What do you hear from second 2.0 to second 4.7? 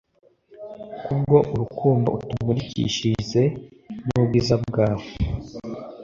utumurikishirize n’ubwiza